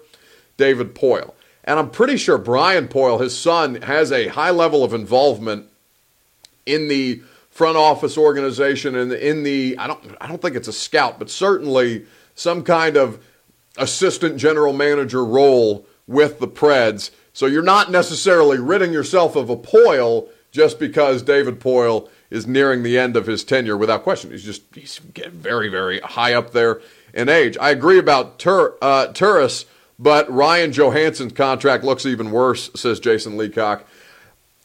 [0.59, 1.33] David Poile.
[1.63, 5.67] And I'm pretty sure Brian Poile, his son, has a high level of involvement
[6.65, 10.73] in the front office organization and in the I don't I don't think it's a
[10.73, 13.23] scout, but certainly some kind of
[13.77, 17.11] assistant general manager role with the Preds.
[17.33, 22.83] So you're not necessarily ridding yourself of a Poile just because David Poile is nearing
[22.83, 24.31] the end of his tenure without question.
[24.31, 26.81] He's just he's getting very very high up there
[27.13, 27.57] in age.
[27.59, 29.65] I agree about Tur- uh, Turris,
[29.99, 33.85] but Ryan Johansen's contract looks even worse, says Jason Leacock.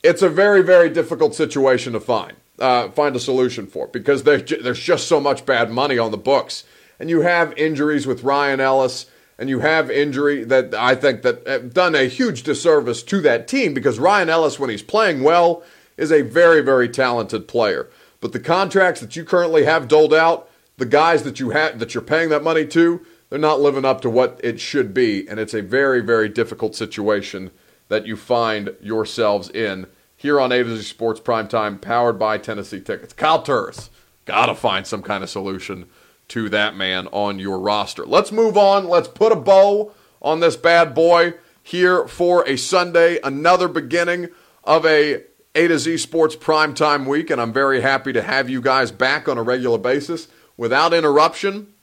[0.03, 4.81] It's a very very difficult situation to find uh, find a solution for because there's
[4.81, 6.65] just so much bad money on the books,
[7.01, 9.07] and you have injuries with Ryan Ellis
[9.39, 13.49] and you have injury that I think that have done a huge disservice to that
[13.49, 15.63] team because Ryan Ellis, when he's playing well,
[15.97, 17.91] is a very, very talented player.
[18.21, 21.95] But the contracts that you currently have doled out, the guys that you have that
[21.95, 25.41] you're paying that money to, they're not living up to what it should be, and
[25.41, 27.51] it's a very, very difficult situation
[27.89, 32.79] that you find yourselves in here on A to Z Sports Primetime, powered by Tennessee
[32.79, 33.13] Tickets.
[33.13, 33.91] Kyle Turris,
[34.25, 35.87] gotta find some kind of solution
[36.29, 38.07] to that man on your roster.
[38.07, 38.87] Let's move on.
[38.87, 39.93] Let's put a bow
[40.23, 44.29] on this bad boy here for a Sunday, another beginning
[44.63, 45.25] of a
[45.57, 49.29] A to Z Sports primetime week, and I'm very happy to have you guys back
[49.29, 51.75] on a regular basis without interruption.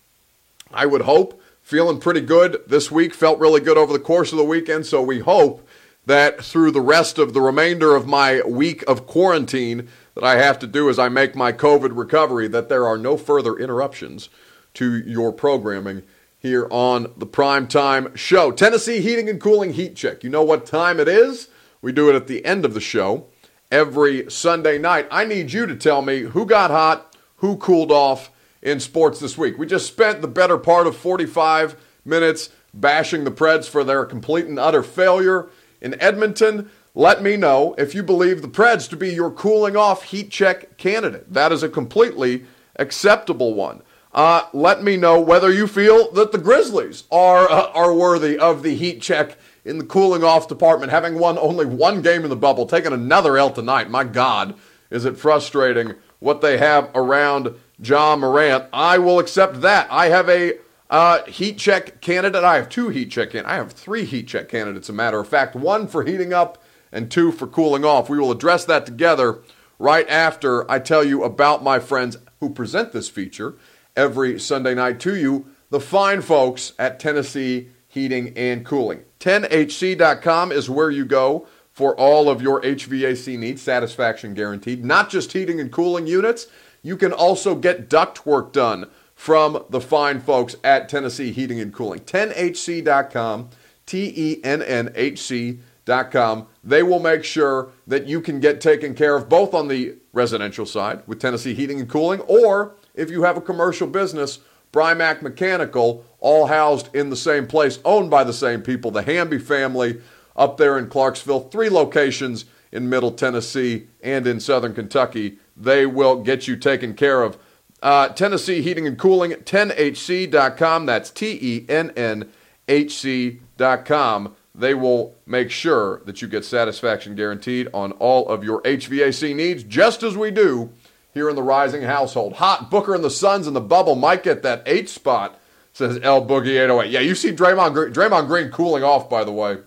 [0.74, 1.40] I would hope.
[1.72, 5.02] Feeling pretty good this week, felt really good over the course of the weekend, so
[5.02, 5.66] we hope
[6.06, 10.60] that through the rest of the remainder of my week of quarantine, that I have
[10.60, 14.28] to do as I make my COVID recovery, that there are no further interruptions
[14.74, 16.04] to your programming
[16.38, 18.52] here on the Prime Time Show.
[18.52, 20.26] Tennessee Heating and Cooling Heat Check.
[20.26, 21.48] You know what time it is?
[21.82, 23.28] We do it at the end of the show
[23.72, 25.08] every Sunday night.
[25.10, 28.30] I need you to tell me who got hot, who cooled off
[28.62, 29.58] in sports this week.
[29.58, 34.46] We just spent the better part of 45 minutes bashing the Preds for their complete
[34.46, 35.50] and utter failure
[35.82, 36.70] in Edmonton.
[36.94, 40.78] Let me know if you believe the Preds to be your cooling off heat check
[40.78, 41.34] candidate.
[41.34, 42.46] That is a completely
[42.78, 43.82] acceptable one.
[44.14, 48.62] Uh, let me know whether you feel that the Grizzlies are uh, are worthy of
[48.62, 52.36] the heat check in the cooling off department, having won only one game in the
[52.36, 53.90] bubble, taking another L tonight.
[53.90, 54.56] My God,
[54.90, 58.66] is it frustrating what they have around Ja Morant?
[58.72, 59.88] I will accept that.
[59.90, 60.58] I have a
[60.90, 62.44] uh, heat check candidate.
[62.44, 63.52] I have two heat check candidates.
[63.52, 65.56] I have three heat check candidates, a matter of fact.
[65.56, 68.10] One for heating up and two for cooling off.
[68.10, 69.40] We will address that together
[69.80, 73.56] right after I tell you about my friends who present this feature
[73.96, 79.04] every Sunday night to you, the fine folks at Tennessee Heating and Cooling.
[79.20, 84.84] TennHC.com is where you go for all of your HVAC needs, satisfaction guaranteed.
[84.84, 86.48] Not just heating and cooling units,
[86.82, 91.74] you can also get duct work done from the fine folks at Tennessee Heating and
[91.74, 92.00] Cooling.
[92.00, 93.50] TennHC.com,
[93.86, 96.48] T E N N H C.com.
[96.64, 100.66] They will make sure that you can get taken care of both on the residential
[100.66, 104.40] side with Tennessee Heating and Cooling, or if you have a commercial business,
[104.74, 109.38] Brymac Mechanical, all housed in the same place, owned by the same people, the Hamby
[109.38, 110.02] family
[110.36, 115.38] up there in Clarksville, three locations in Middle Tennessee and in Southern Kentucky.
[115.56, 117.38] They will get you taken care of.
[117.82, 120.86] Uh, Tennessee Heating and Cooling, TennHC.com.
[120.86, 122.30] That's T E N N
[122.68, 124.36] H C.com.
[124.54, 129.64] They will make sure that you get satisfaction guaranteed on all of your HVAC needs,
[129.64, 130.72] just as we do
[131.14, 132.34] here in the Rising household.
[132.34, 135.40] Hot Booker and the Suns in the bubble might get that eight spot,
[135.74, 136.92] says L Boogie 808.
[136.92, 139.60] Yeah, you see Draymond Green, Draymond Green cooling off, by the way.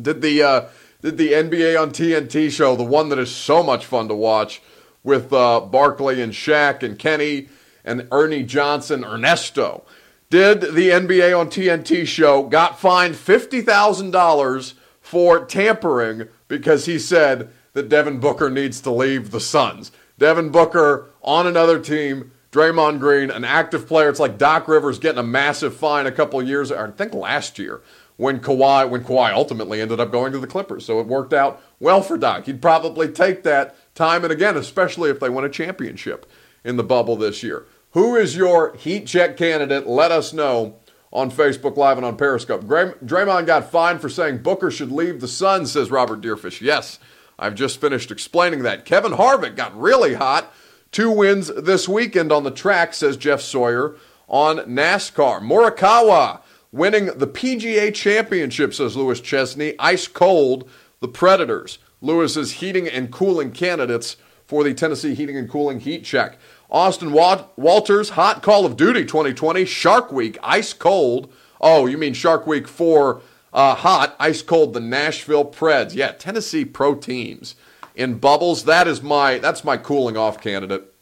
[0.00, 0.68] Did the uh,
[1.02, 4.60] did the NBA on TNT show, the one that is so much fun to watch
[5.02, 7.48] with uh, Barkley and Shaq and Kenny
[7.84, 9.84] and Ernie Johnson, Ernesto.
[10.28, 17.88] Did the NBA on TNT show, got fined $50,000 for tampering because he said that
[17.88, 19.90] Devin Booker needs to leave the Suns.
[20.18, 24.08] Devin Booker on another team, Draymond Green, an active player.
[24.08, 27.58] It's like Doc Rivers getting a massive fine a couple years, ago, I think last
[27.58, 27.80] year,
[28.16, 30.84] when Kawhi when Kawhi ultimately ended up going to the Clippers.
[30.84, 32.46] So it worked out well for Doc.
[32.46, 36.24] He'd probably take that time and again, especially if they win a championship
[36.64, 37.66] in the bubble this year.
[37.90, 39.86] Who is your heat check candidate?
[39.86, 40.76] Let us know
[41.12, 42.62] on Facebook Live and on Periscope.
[42.64, 46.62] Draymond got fined for saying Booker should leave the Suns, says Robert Deerfish.
[46.62, 46.98] Yes,
[47.38, 48.86] I've just finished explaining that.
[48.86, 50.50] Kevin Harvick got really hot.
[50.92, 53.96] Two wins this weekend on the track, says Jeff Sawyer
[54.28, 55.42] on NASCAR.
[55.42, 56.40] Morikawa
[56.72, 59.74] winning the PGA Championship, says Lewis Chesney.
[59.78, 60.68] Ice cold,
[61.00, 61.78] the Predators.
[62.00, 66.36] Lewis's heating and cooling candidates for the Tennessee Heating and Cooling Heat Check.
[66.70, 71.32] Austin Walters, Hot Call of Duty 2020, Shark Week, Ice Cold.
[71.60, 73.22] Oh, you mean Shark Week for
[73.52, 75.94] uh, Hot, Ice Cold, the Nashville Preds.
[75.94, 77.54] Yeah, Tennessee pro teams
[77.94, 78.64] in bubbles.
[78.64, 80.92] That is my that's my cooling off candidate,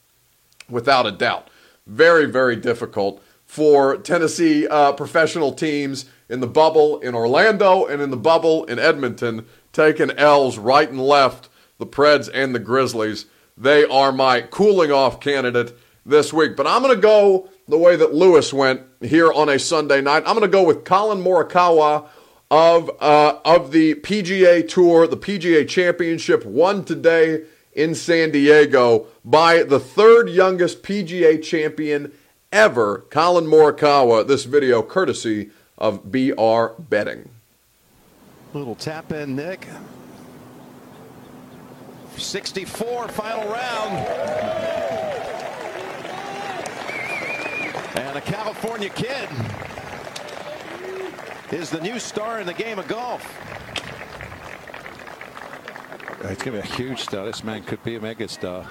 [0.68, 1.48] without a doubt.
[1.86, 8.10] Very very difficult for Tennessee uh, professional teams in the bubble in Orlando and in
[8.10, 9.46] the bubble in Edmonton,
[9.78, 11.48] taking L's right and left.
[11.78, 13.26] The Preds and the Grizzlies.
[13.56, 16.56] They are my cooling off candidate this week.
[16.56, 20.24] But I'm going to go the way that Lewis went here on a Sunday night.
[20.26, 22.08] I'm going to go with Collin Morikawa
[22.50, 29.62] of uh, of the PGA Tour, the PGA Championship, won today in San Diego by
[29.62, 32.12] the third youngest PGA champion
[32.50, 34.26] ever, Collin Morikawa.
[34.26, 37.30] This video courtesy of BR Betting.
[38.54, 39.66] Little tap in, Nick.
[42.16, 44.08] 64 final round.
[47.96, 49.28] And a California kid
[51.52, 53.22] is the new star in the game of golf.
[56.24, 57.26] Uh, it's going to be a huge star.
[57.26, 58.66] This man could be a megastar.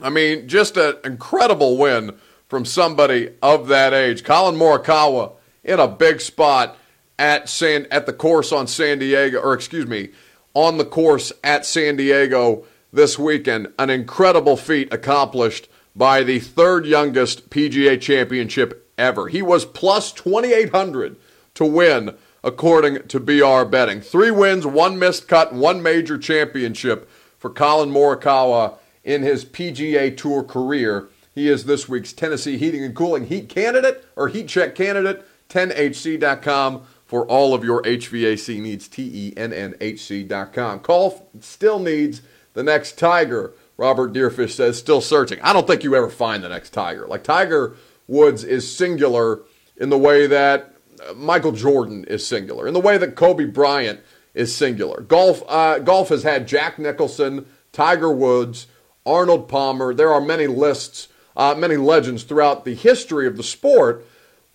[0.00, 2.16] I mean, just an incredible win
[2.48, 4.22] from somebody of that age.
[4.22, 5.32] Collin Morikawa
[5.64, 6.76] in a big spot
[7.18, 10.10] at San at the course on San Diego, or excuse me,
[10.54, 13.68] on the course at San Diego this weekend.
[13.78, 19.28] An incredible feat accomplished by the third youngest PGA championship ever.
[19.28, 21.16] He was plus 2,800
[21.54, 24.00] to win, according to BR Betting.
[24.00, 27.08] Three wins, one missed cut, one major championship
[27.38, 31.08] for Collin Morikawa in his PGA Tour career.
[31.34, 35.24] He is this week's Tennessee Heating and Cooling Heat candidate or Heat Check candidate.
[35.50, 38.88] TennHC.com for all of your HVAC needs.
[38.88, 40.80] T E N N H C.com.
[40.80, 42.22] Call still needs
[42.54, 43.52] the next Tiger.
[43.76, 45.40] Robert Deerfish says, still searching.
[45.40, 47.06] I don't think you ever find the next Tiger.
[47.06, 47.76] Like Tiger
[48.06, 49.40] Woods is singular
[49.78, 50.74] in the way that
[51.16, 54.00] Michael Jordan is singular, in the way that Kobe Bryant
[54.34, 55.00] is singular.
[55.00, 58.66] Golf, uh, golf has had Jack Nicholson, Tiger Woods,
[59.06, 59.94] Arnold Palmer.
[59.94, 64.04] There are many lists, uh, many legends throughout the history of the sport,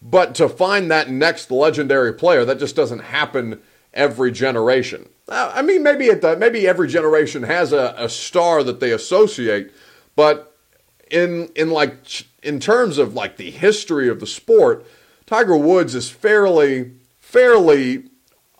[0.01, 3.61] but to find that next legendary player, that just doesn't happen
[3.93, 5.09] every generation.
[5.27, 8.91] Uh, I mean, maybe it uh, maybe every generation has a, a star that they
[8.91, 9.71] associate,
[10.15, 10.55] but
[11.09, 11.97] in in like
[12.43, 14.85] in terms of like the history of the sport,
[15.25, 18.03] Tiger Woods is fairly fairly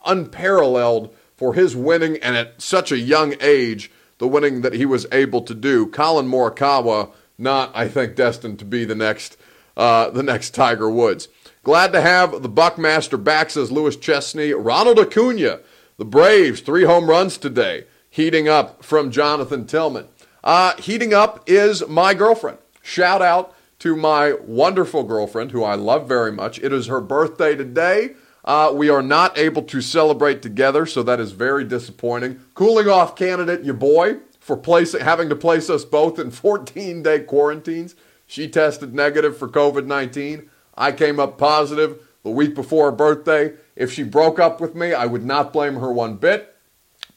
[0.06, 5.06] unparalleled for his winning and at such a young age, the winning that he was
[5.12, 5.86] able to do.
[5.88, 9.38] Collin Morikawa, not I think destined to be the next
[9.78, 11.28] uh, the next Tiger Woods.
[11.64, 14.54] Glad to have the Buckmaster back, says Lewis Chesney.
[14.54, 15.60] Ronald Acuna
[15.98, 20.08] the Braves, three home runs today, heating up from Jonathan Tillman.
[20.44, 22.58] Uh, heating up is my girlfriend.
[22.82, 26.60] Shout out to my wonderful girlfriend, who I love very much.
[26.60, 28.16] It is her birthday today.
[28.44, 32.42] Uh, we are not able to celebrate together, so that is very disappointing.
[32.54, 37.20] Cooling off candidate, your boy, for placing, having to place us both in 14 day
[37.22, 37.96] quarantines.
[38.28, 40.50] She tested negative for COVID 19.
[40.78, 43.54] I came up positive the week before her birthday.
[43.76, 46.56] If she broke up with me, I would not blame her one bit,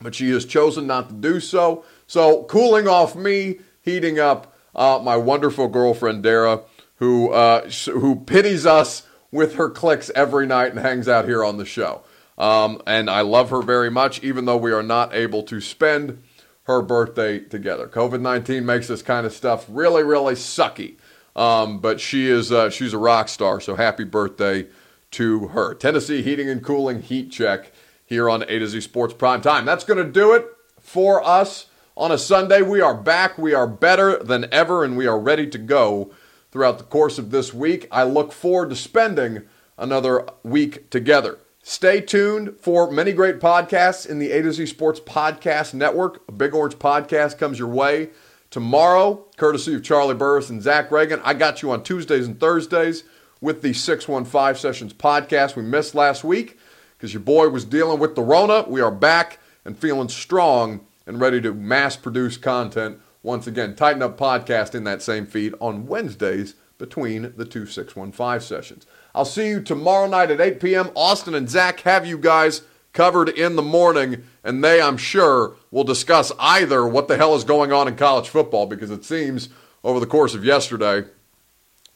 [0.01, 1.85] but she has chosen not to do so.
[2.07, 6.63] So, cooling off me, heating up uh, my wonderful girlfriend Dara,
[6.97, 11.57] who uh, who pities us with her clicks every night and hangs out here on
[11.59, 12.03] the show.
[12.37, 16.23] Um, and I love her very much, even though we are not able to spend
[16.69, 17.89] her birthday together.
[17.89, 20.97] COVID nineteen makes this kind of stuff really, really sucky.
[21.35, 23.61] Um, but she is uh, she's a rock star.
[23.61, 24.67] So happy birthday
[25.13, 25.75] to her.
[25.75, 27.73] Tennessee Heating and Cooling Heat Check
[28.05, 29.65] here on A to Z Sports Prime Time.
[29.65, 30.47] That's going to do it
[30.81, 31.67] for us
[31.97, 32.63] on a Sunday.
[32.63, 33.39] We are back.
[33.39, 36.13] We are better than ever, and we are ready to go
[36.51, 37.89] throughout the course of this week.
[37.91, 39.43] I look forward to spending
[39.77, 41.39] another week together.
[41.69, 46.23] Stay tuned for many great podcasts in the A to Z Sports Podcast Network.
[46.27, 48.09] A Big Orange podcast comes your way
[48.49, 51.21] tomorrow, courtesy of Charlie Burris and Zach Reagan.
[51.25, 53.05] I got you on Tuesdays and Thursdays
[53.43, 55.57] with the 615 Sessions podcast.
[55.57, 56.59] We missed last week
[56.97, 58.65] because your boy was dealing with the Rona.
[58.67, 63.77] We are back and feeling strong and ready to mass produce content once again.
[63.77, 68.87] Tighten Up Podcast in that same feed on Wednesdays between the two 615 sessions.
[69.19, 70.91] I'll see you tomorrow night at 8 p.m.
[70.95, 72.63] Austin and Zach have you guys
[72.93, 77.43] covered in the morning, and they, I'm sure, will discuss either what the hell is
[77.43, 79.49] going on in college football because it seems
[79.83, 81.03] over the course of yesterday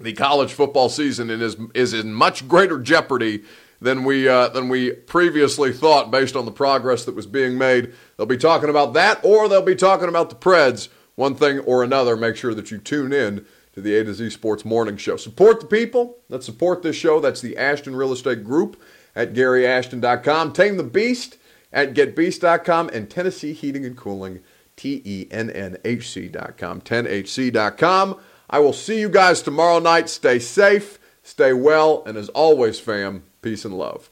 [0.00, 3.44] the college football season is, is in much greater jeopardy
[3.80, 7.92] than we uh, than we previously thought, based on the progress that was being made.
[8.16, 10.88] They'll be talking about that, or they'll be talking about the Preds.
[11.14, 12.16] One thing or another.
[12.16, 15.16] Make sure that you tune in to the A to Z Sports Morning Show.
[15.16, 17.20] Support the people that support this show.
[17.20, 18.80] That's the Ashton Real Estate Group
[19.14, 20.52] at GaryAshton.com.
[20.52, 21.38] Tame the Beast
[21.72, 24.40] at GetBeast.com and Tennessee Heating and Cooling,
[24.76, 28.16] T E N N H C.com, TennHC.com.
[28.50, 30.08] I will see you guys tomorrow night.
[30.10, 34.10] Stay safe, stay well, and as always, fam, peace and love.